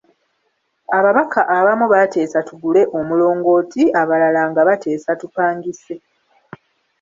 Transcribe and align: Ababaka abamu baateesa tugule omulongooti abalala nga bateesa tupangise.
Ababaka 0.97 1.41
abamu 1.57 1.85
baateesa 1.93 2.39
tugule 2.47 2.81
omulongooti 2.97 3.83
abalala 4.01 4.41
nga 4.49 4.61
bateesa 4.67 5.11
tupangise. 5.21 5.95